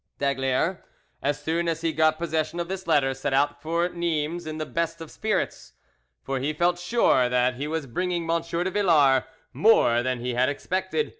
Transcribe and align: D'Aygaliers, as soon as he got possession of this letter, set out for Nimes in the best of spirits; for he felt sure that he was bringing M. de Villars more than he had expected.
D'Aygaliers, 0.17 0.77
as 1.21 1.39
soon 1.39 1.67
as 1.67 1.81
he 1.81 1.93
got 1.93 2.17
possession 2.17 2.59
of 2.59 2.67
this 2.67 2.87
letter, 2.87 3.13
set 3.13 3.35
out 3.35 3.61
for 3.61 3.87
Nimes 3.87 4.47
in 4.47 4.57
the 4.57 4.65
best 4.65 4.99
of 4.99 5.11
spirits; 5.11 5.73
for 6.23 6.39
he 6.39 6.53
felt 6.53 6.79
sure 6.79 7.29
that 7.29 7.53
he 7.57 7.67
was 7.67 7.85
bringing 7.85 8.27
M. 8.27 8.41
de 8.41 8.71
Villars 8.71 9.25
more 9.53 10.01
than 10.01 10.19
he 10.19 10.33
had 10.33 10.49
expected. 10.49 11.09